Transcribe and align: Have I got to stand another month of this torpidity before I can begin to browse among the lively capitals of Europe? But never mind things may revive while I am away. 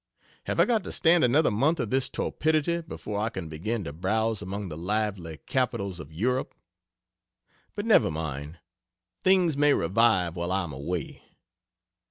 Have 0.45 0.59
I 0.59 0.65
got 0.65 0.83
to 0.85 0.91
stand 0.91 1.23
another 1.23 1.51
month 1.51 1.79
of 1.79 1.91
this 1.91 2.09
torpidity 2.09 2.81
before 2.81 3.19
I 3.19 3.29
can 3.29 3.49
begin 3.49 3.83
to 3.83 3.93
browse 3.93 4.41
among 4.41 4.67
the 4.69 4.75
lively 4.75 5.37
capitals 5.45 5.99
of 5.99 6.11
Europe? 6.11 6.55
But 7.75 7.85
never 7.85 8.09
mind 8.09 8.57
things 9.23 9.55
may 9.55 9.75
revive 9.75 10.35
while 10.35 10.51
I 10.51 10.63
am 10.63 10.73
away. 10.73 11.21